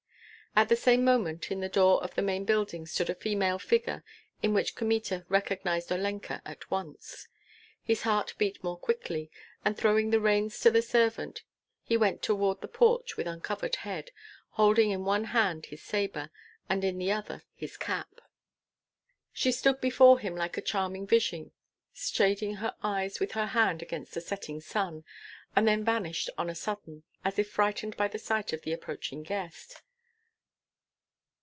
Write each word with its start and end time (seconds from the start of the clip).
At 0.53 0.67
the 0.67 0.75
same 0.75 1.05
moment 1.05 1.49
in 1.49 1.61
the 1.61 1.69
door 1.69 2.03
of 2.03 2.13
the 2.15 2.21
main 2.21 2.43
building 2.43 2.85
stood 2.85 3.09
a 3.09 3.15
female 3.15 3.57
figure, 3.57 4.03
in 4.43 4.53
which 4.53 4.75
Kmita 4.75 5.25
recognized 5.29 5.93
Olenka 5.93 6.41
at 6.43 6.69
once. 6.69 7.29
His 7.85 8.01
heart 8.01 8.33
beat 8.37 8.61
more 8.61 8.75
quickly, 8.77 9.31
and 9.63 9.77
throwing 9.77 10.09
the 10.09 10.19
reins 10.19 10.59
to 10.59 10.69
the 10.69 10.81
servant, 10.81 11.43
he 11.83 11.95
went 11.95 12.21
toward 12.21 12.59
the 12.59 12.67
porch 12.67 13.15
with 13.15 13.27
uncovered 13.27 13.77
head, 13.77 14.11
holding 14.49 14.91
in 14.91 15.05
one 15.05 15.23
hand 15.31 15.67
his 15.67 15.81
sabre, 15.81 16.29
and 16.67 16.83
in 16.83 16.97
the 16.97 17.13
other 17.13 17.43
his 17.55 17.77
cap. 17.77 18.19
She 19.31 19.53
stood 19.53 19.79
before 19.79 20.19
him 20.19 20.35
like 20.35 20.57
a 20.57 20.61
charming 20.61 21.07
vision, 21.07 21.53
shading 21.93 22.55
her 22.55 22.75
eyes 22.83 23.21
with 23.21 23.31
her 23.31 23.47
hand 23.47 23.81
against 23.81 24.15
the 24.15 24.19
setting 24.21 24.59
sun, 24.59 25.05
and 25.55 25.65
then 25.65 25.85
vanished 25.85 26.29
on 26.37 26.49
a 26.49 26.55
sudden, 26.55 27.03
as 27.23 27.39
if 27.39 27.49
frightened 27.49 27.95
by 27.95 28.09
the 28.09 28.19
sight 28.19 28.51
of 28.51 28.63
the 28.63 28.73
approaching 28.73 29.23
guest. 29.23 29.81